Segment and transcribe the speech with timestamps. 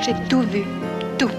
[0.00, 0.64] J'ai tout vu,
[1.18, 1.30] tout.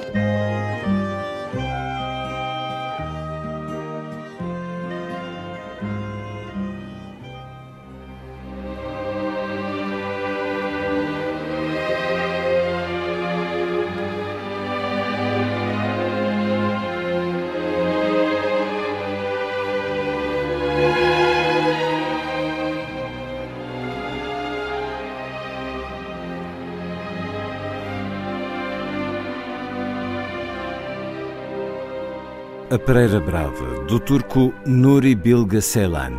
[32.72, 36.14] A Pereira Brava, do turco Nuri Bilge Ceylan,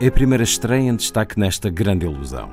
[0.00, 2.50] é a primeira estreia em destaque nesta grande ilusão,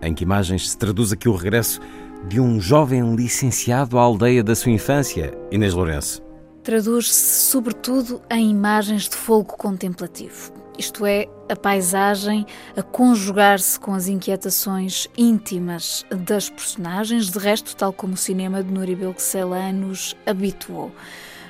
[0.00, 1.80] em que imagens se traduz aqui o regresso
[2.28, 6.22] de um jovem licenciado à aldeia da sua infância, Inês Lourenço.
[6.62, 14.06] Traduz-se sobretudo em imagens de fogo contemplativo, isto é, a paisagem a conjugar-se com as
[14.06, 20.16] inquietações íntimas das personagens, de resto, tal como o cinema de Nuri Bilge Ceylan nos
[20.24, 20.92] habituou.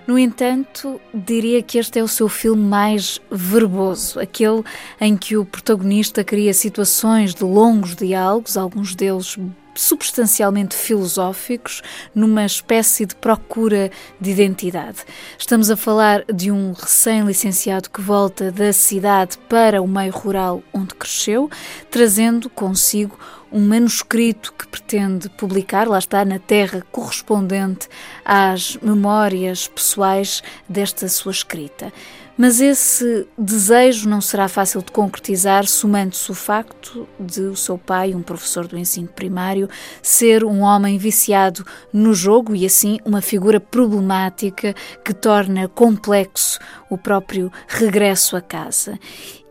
[0.09, 4.65] No entanto, diria que este é o seu filme mais verboso, aquele
[4.99, 9.37] em que o protagonista cria situações de longos diálogos, alguns deles
[9.75, 11.83] substancialmente filosóficos,
[12.15, 15.05] numa espécie de procura de identidade.
[15.39, 20.95] Estamos a falar de um recém-licenciado que volta da cidade para o meio rural onde
[20.95, 21.51] cresceu,
[21.91, 23.19] trazendo consigo
[23.53, 27.89] um manuscrito que pretende publicar, lá está, na terra correspondente
[28.25, 31.93] às memórias pessoais desta sua escrita.
[32.39, 38.15] Mas esse desejo não será fácil de concretizar, somando-se o facto de o seu pai,
[38.15, 39.69] um professor do ensino primário,
[40.01, 44.73] ser um homem viciado no jogo e, assim, uma figura problemática
[45.05, 49.01] que torna complexo o próprio regresso a casa.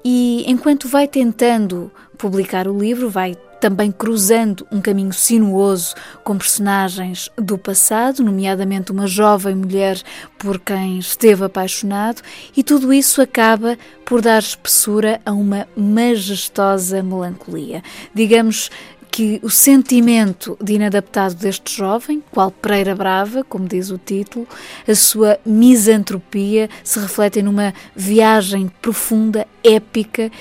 [0.02, 7.30] E enquanto vai tentando publicar o livro, vai também cruzando um caminho sinuoso com personagens
[7.36, 10.02] do passado, nomeadamente uma jovem mulher
[10.38, 12.22] por quem esteve apaixonado,
[12.56, 17.84] e tudo isso acaba por dar espessura a uma majestosa melancolia.
[18.14, 18.70] Digamos
[19.18, 24.48] que o sentimento de inadaptado deste jovem, qual Pereira Brava, como diz o título,
[24.88, 30.32] a sua misantropia se refletem numa viagem profunda, épica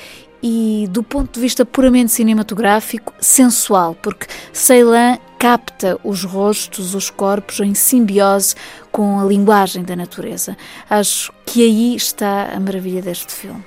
[0.43, 7.61] e, do ponto de vista puramente cinematográfico, sensual, porque Ceylan capta os rostos, os corpos
[7.61, 8.55] em simbiose
[8.91, 10.57] com a linguagem da natureza.
[10.89, 13.63] Acho que aí está a maravilha deste filme.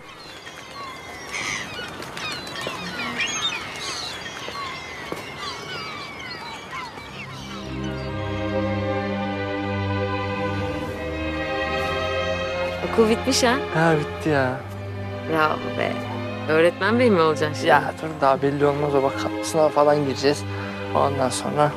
[13.00, 13.60] Okul bitmiş ha?
[13.76, 14.60] Ha bitti ya.
[15.30, 16.19] Bravo be.
[16.50, 17.68] Öğretmen bey mi olacaksın?
[17.68, 20.44] Ya dur daha belli olmaz o bak sınava falan gireceğiz.
[20.96, 21.72] Ondan sonra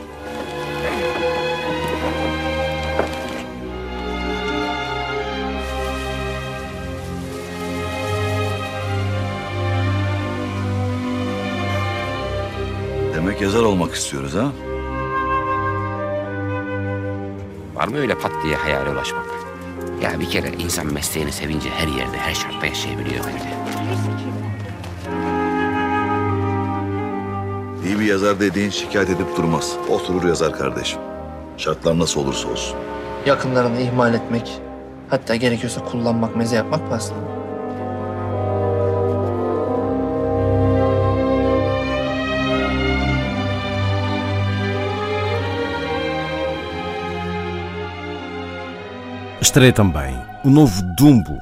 [13.14, 14.52] Demek yazar olmak istiyoruz ha?
[17.74, 19.26] Var mı öyle pat diye hayale ulaşmak?
[20.02, 24.41] Ya bir kere insan mesleğini sevince her yerde, her şartta yaşayabiliyor bence.
[27.92, 29.76] İyi bir yazar dediğin şikayet edip durmaz.
[29.90, 30.98] Oturur yazar kardeşim.
[31.56, 32.76] Şartlar nasıl olursa olsun.
[33.26, 34.60] yakınlarını ihmal etmek,
[35.08, 37.18] hatta gerekiyorsa kullanmak, meze yapmak pahasına.
[49.40, 51.36] Estreia também o novo Dumbo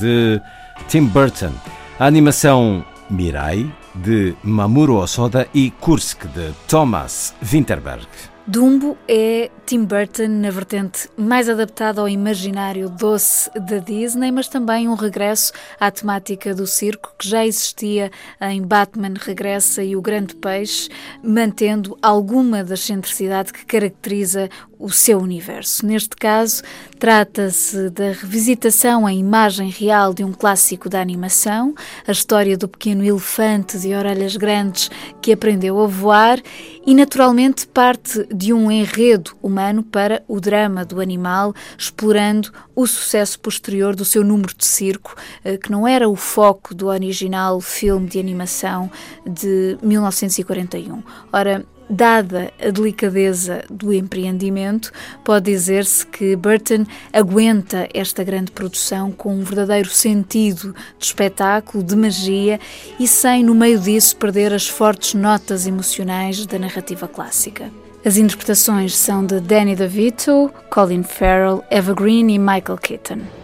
[0.00, 0.40] de
[0.88, 1.54] Tim Burton,
[2.00, 8.06] a animação Mirai de Mamoru Osoda e Kursk de Thomas Winterberg.
[8.46, 14.86] Dumbo é Tim Burton na vertente mais adaptada ao imaginário doce da Disney, mas também
[14.86, 15.50] um regresso
[15.80, 18.10] à temática do circo que já existia
[18.42, 20.90] em Batman Regressa e O Grande Peixe,
[21.22, 25.86] mantendo alguma da excentricidade que caracteriza o seu universo.
[25.86, 26.62] Neste caso,
[26.98, 31.74] trata-se da revisitação em imagem real de um clássico da animação,
[32.06, 34.90] a história do pequeno elefante de orelhas grandes
[35.20, 36.40] que aprendeu a voar
[36.86, 43.38] e, naturalmente, parte de um enredo humano para o drama do animal, explorando o sucesso
[43.40, 48.08] posterior do seu número de circo, eh, que não era o foco do original filme
[48.08, 48.90] de animação
[49.26, 51.02] de 1941.
[51.32, 54.90] Ora, Dada a delicadeza do empreendimento,
[55.22, 61.94] pode dizer-se que Burton aguenta esta grande produção com um verdadeiro sentido de espetáculo, de
[61.94, 62.58] magia
[62.98, 67.70] e sem, no meio disso, perder as fortes notas emocionais da narrativa clássica.
[68.04, 73.43] As interpretações são de Danny DeVito, Colin Farrell, Eva Green e Michael Keaton.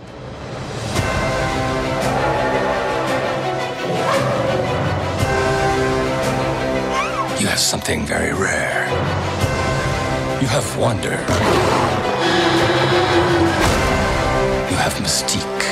[7.41, 8.85] You have something very rare.
[10.43, 11.13] You have wonder.
[14.69, 15.63] You have mystique.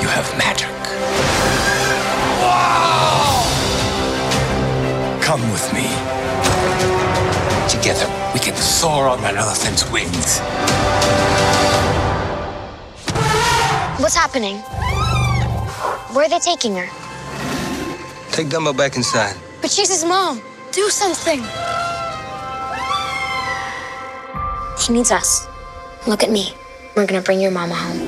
[0.00, 0.72] You have magic.
[2.40, 3.44] Wow!
[5.20, 5.88] Come with me.
[7.68, 10.40] Together, we can soar on that elephant's wings.
[14.00, 14.56] What's happening?
[16.14, 17.05] Where are they taking her?
[18.36, 19.34] Take Dumbo back inside.
[19.62, 20.42] But she's his mom.
[20.70, 21.40] Do something.
[24.78, 25.48] He needs us.
[26.06, 26.52] Look at me.
[26.94, 27.98] We're gonna bring your mama home.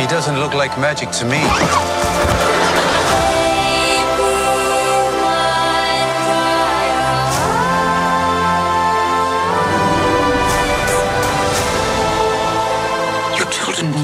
[0.00, 2.01] He doesn't look like magic to me.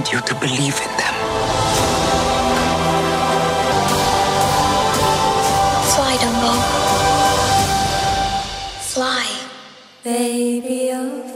[0.09, 1.15] Need you to believe in them.
[5.93, 6.53] Fly, Dumbo.
[8.81, 9.27] Fly.
[10.05, 11.29] Baby of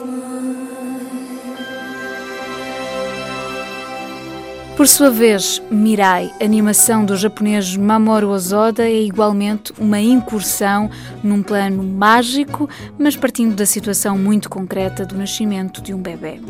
[4.77, 10.91] Por sua vez, Mirai, animação do japonês Mamoru Ozoda, é igualmente uma incursão
[11.23, 12.69] num plano mágico,
[12.99, 16.41] mas partindo da situação muito concreta do nascimento de um bebê.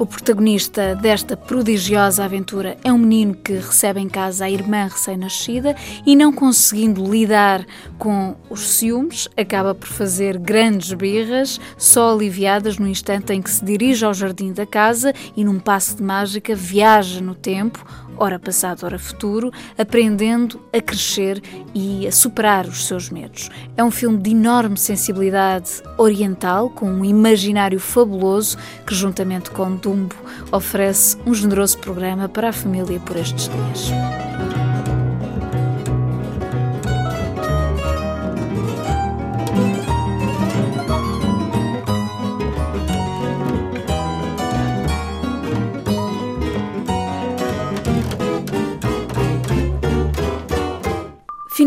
[0.00, 5.76] O protagonista desta prodigiosa aventura é um menino que recebe em casa a irmã recém-nascida
[6.06, 7.66] e, não conseguindo lidar
[7.98, 13.62] com os ciúmes, acaba por fazer grandes birras, só aliviadas no instante em que se
[13.62, 17.84] dirige ao jardim da casa e, num passo de mágica, viaja no tempo,
[18.20, 21.42] ora passado, ora futuro, aprendendo a crescer
[21.74, 23.48] e a superar os seus medos.
[23.76, 30.14] É um filme de enorme sensibilidade oriental, com um imaginário fabuloso que, juntamente com Dumbo,
[30.52, 34.29] oferece um generoso programa para a família por estes dias.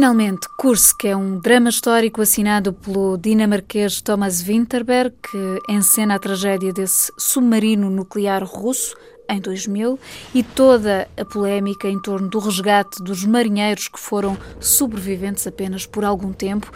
[0.03, 6.73] Finalmente, Kursk é um drama histórico assinado pelo dinamarquês Thomas Winterberg, que encena a tragédia
[6.73, 8.97] desse submarino nuclear russo
[9.29, 9.97] em 2000
[10.35, 16.03] e toda a polémica em torno do resgate dos marinheiros que foram sobreviventes apenas por
[16.03, 16.69] algum tempo,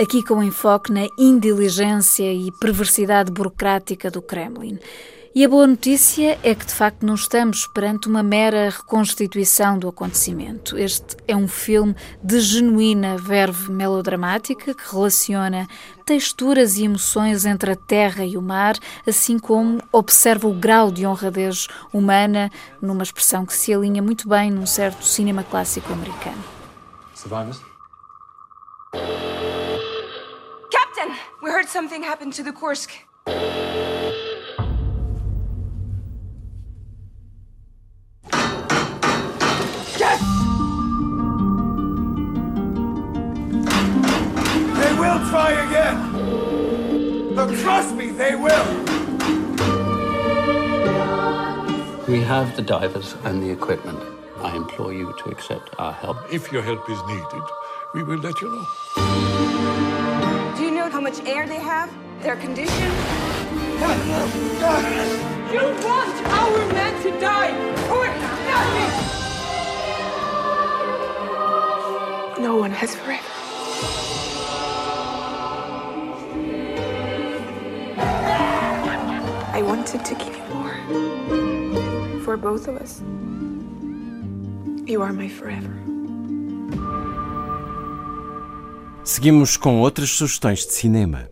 [0.00, 4.78] aqui com enfoque na indiligência e perversidade burocrática do Kremlin.
[5.38, 9.86] E a boa notícia é que, de facto, não estamos perante uma mera reconstituição do
[9.86, 10.76] acontecimento.
[10.76, 15.68] Este é um filme de genuína verve melodramática que relaciona
[16.04, 18.74] texturas e emoções entre a terra e o mar,
[19.06, 22.50] assim como observa o grau de honradez humana,
[22.82, 26.42] numa expressão que se alinha muito bem num certo cinema clássico americano.
[27.14, 27.60] Survivors?
[30.72, 31.14] Captain!
[31.40, 32.90] We heard something happened to the Kursk.
[44.78, 45.96] They will try again.
[47.34, 48.66] Look, trust me, they will.
[52.06, 53.98] We have the divers and the equipment.
[54.40, 56.18] I implore you to accept our help.
[56.32, 57.42] If your help is needed,
[57.92, 58.66] we will let you know.
[60.56, 61.92] Do you know how much air they have?
[62.22, 62.92] Their condition?
[65.52, 67.52] You want our men to die
[67.88, 69.27] for nothing!
[72.40, 73.24] No one has forever.
[79.52, 80.76] I wanted to give you more.
[82.22, 83.02] For both of us.
[84.86, 85.72] You are my forever.
[89.02, 91.28] Seguimos com outras sugestões de cinema.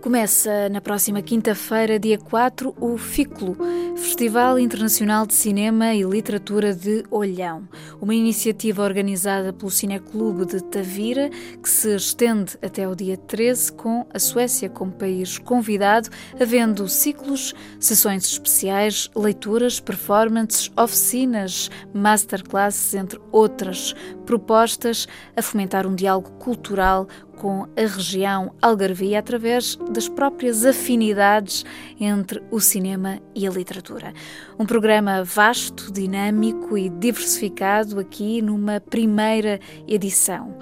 [0.00, 3.56] Começa na próxima quinta-feira, dia 4, o FICLO,
[3.96, 7.68] Festival Internacional de Cinema e Literatura de Olhão,
[8.00, 11.30] uma iniciativa organizada pelo Cineclube de Tavira,
[11.62, 16.08] que se estende até o dia 13, com a Suécia como país convidado,
[16.40, 26.30] havendo ciclos, sessões especiais, leituras, performances, oficinas, masterclasses, entre outras propostas, a fomentar um diálogo
[26.32, 27.08] cultural
[27.38, 31.64] com a região algarvia através das próprias afinidades
[31.98, 34.12] entre o cinema e a literatura.
[34.58, 40.58] Um programa vasto, dinâmico e diversificado aqui numa primeira edição.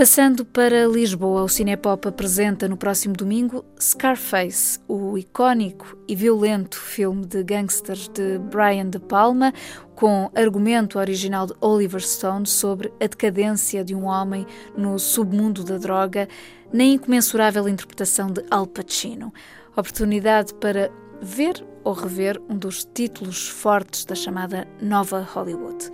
[0.00, 7.26] Passando para Lisboa, o Cinepop apresenta no próximo domingo Scarface, o icónico e violento filme
[7.26, 9.52] de gangsters de Brian De Palma,
[9.94, 15.76] com argumento original de Oliver Stone sobre a decadência de um homem no submundo da
[15.76, 16.26] droga,
[16.72, 19.30] na incomensurável interpretação de Al Pacino.
[19.72, 20.90] Oportunidade para
[21.20, 25.90] ver ou rever um dos títulos fortes da chamada Nova Hollywood.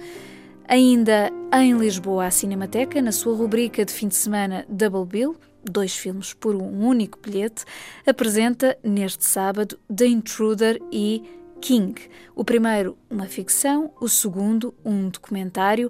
[0.68, 5.96] Ainda em Lisboa, a Cinemateca, na sua rubrica de fim de semana Double Bill, dois
[5.96, 7.64] filmes por um único bilhete,
[8.04, 11.22] apresenta neste sábado The Intruder e
[11.60, 11.94] King.
[12.34, 15.88] O primeiro, uma ficção, o segundo, um documentário,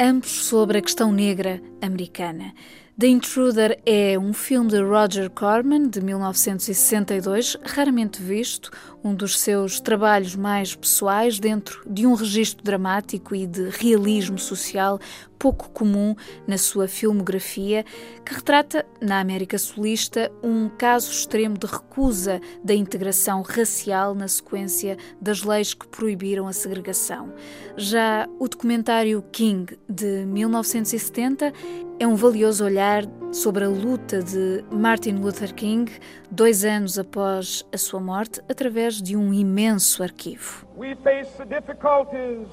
[0.00, 2.54] ambos sobre a questão negra americana.
[2.98, 8.72] The Intruder é um filme de Roger Corman, de 1962, raramente visto,
[9.04, 14.98] um dos seus trabalhos mais pessoais dentro de um registro dramático e de realismo social
[15.38, 17.84] pouco comum na sua filmografia,
[18.24, 24.96] que retrata, na América Sulista, um caso extremo de recusa da integração racial na sequência
[25.20, 27.32] das leis que proibiram a segregação.
[27.76, 31.52] Já o documentário King, de 1970,
[32.00, 33.02] é um valioso olhar
[33.32, 35.90] sobre a luta de Martin Luther King,
[36.30, 40.64] dois anos após a sua morte, através de um imenso arquivo.
[40.76, 42.46] We face the difficulties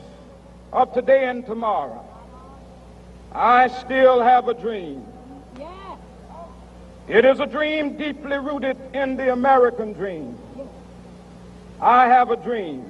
[0.72, 2.04] of today and tomorrow.
[3.34, 5.04] I still have a dream.
[7.08, 10.36] It is a dream deeply rooted in the American dream.
[11.80, 12.84] I have a dream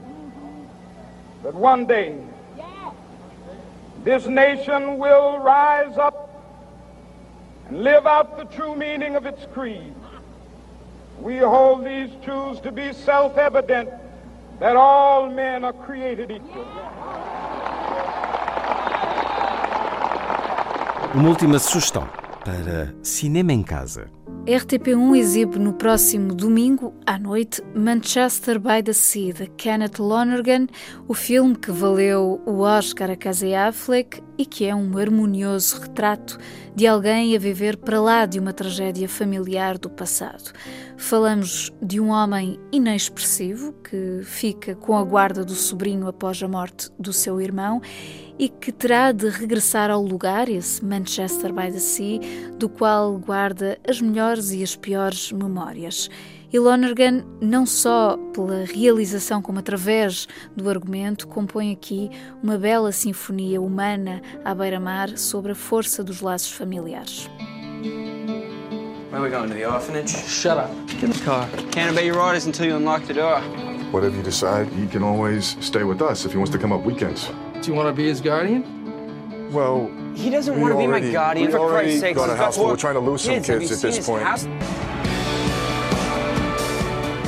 [1.44, 2.16] that one day
[4.06, 6.25] this nation will rise up
[7.70, 9.94] and live out the true meaning of its creed.
[11.22, 13.90] We hold these truths to be self evident
[14.60, 16.66] that all men are created equal.
[21.14, 22.08] Uma última sugestão
[22.44, 24.10] para cinema em casa.
[24.46, 30.68] RTP1 exibe no próximo domingo à noite Manchester by the Sea de Kenneth Lonergan,
[31.08, 36.38] o filme que valeu o Oscar a Casey Affleck e que é um harmonioso retrato
[36.76, 40.52] de alguém a viver para lá de uma tragédia familiar do passado.
[40.98, 46.90] Falamos de um homem inexpressivo que fica com a guarda do sobrinho após a morte
[47.00, 47.82] do seu irmão
[48.38, 52.20] e que terá de regressar ao lugar, esse Manchester by the Sea,
[52.58, 56.10] do qual guarda as melhores e as piores memórias.
[56.56, 62.10] E Lonergan, não só pela realização como através do argumento, compõe aqui
[62.42, 67.30] uma bela sinfonia humana à beira-mar sobre a força dos laços familiares.
[69.12, 70.12] Where are we going to the orphanage?
[70.12, 70.70] Shut up.
[70.88, 71.46] Get in the car.
[71.74, 73.42] Can't obey your orders until you unlock the door.
[73.92, 76.86] Whatever you decide, he can always stay with us if he wants to come up
[76.86, 77.30] weekends.
[77.62, 78.64] Do you want to be his guardian?
[79.52, 82.16] Well, He doesn't want to be my guardian, for Christ's sake.
[82.16, 82.64] got a He's got house full.
[82.64, 83.50] four We're trying to lose some kids.
[83.50, 84.24] At this his point.
[84.24, 84.48] house?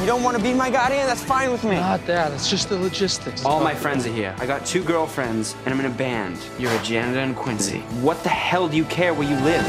[0.08, 1.06] You don't want to be my guardian?
[1.06, 1.76] That's fine with me.
[1.76, 2.32] Not that.
[2.32, 3.44] It's just the logistics.
[3.44, 4.34] All my friends are here.
[4.40, 6.40] I got two girlfriends, and I'm in a band.
[6.58, 7.80] You're a janitor in Quincy.
[8.00, 9.66] What the hell do you care where you live?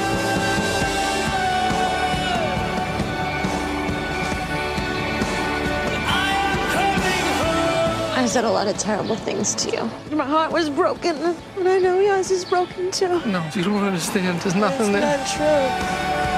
[8.16, 10.16] I said a lot of terrible things to you.
[10.16, 13.08] My heart was broken, and I know yours is broken too.
[13.26, 14.40] No, you don't understand.
[14.42, 15.18] There's nothing there.
[15.18, 16.37] Not true.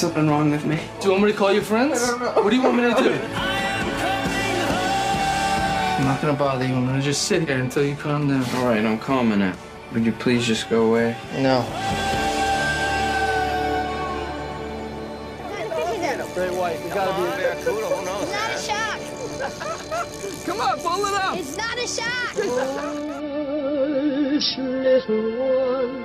[0.00, 0.80] Something wrong with me.
[1.00, 2.10] Do you want me to call your friends?
[2.10, 3.12] What do you want me to do?
[5.98, 6.74] I'm not gonna bother you.
[6.74, 8.42] I'm gonna just sit here until you calm down.
[8.56, 9.54] All right, I'm calming now.
[9.92, 11.14] Would you please just go away?
[11.36, 11.66] No.
[16.34, 16.80] Great white.
[16.82, 17.86] We gotta be a barracuda.
[17.86, 18.30] Who knows?
[18.32, 19.00] Not a shark.
[20.46, 21.36] Come on, pull it up!
[21.36, 22.34] It's not a shot!
[24.36, 25.99] Hush, little one,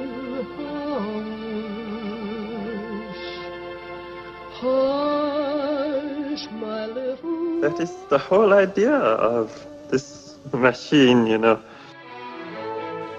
[7.65, 9.51] That is the whole idea of
[9.91, 11.59] this machine, you know.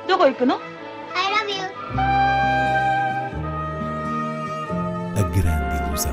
[0.07, 0.59] どこ行くの
[1.15, 1.61] I love you.
[5.15, 6.11] A grande ilusão.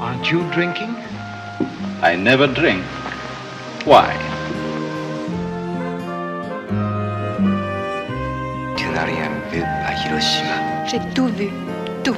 [0.00, 0.94] Aren't you drinking?
[2.02, 2.82] I never drink.
[3.84, 4.16] Why?
[8.76, 10.86] Tu n'as rien vu à Hiroshima.
[10.86, 11.50] J'ai tout vu.
[12.02, 12.16] Tout.